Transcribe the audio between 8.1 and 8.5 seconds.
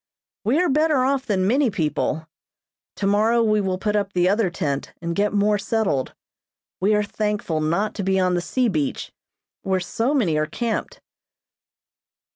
on the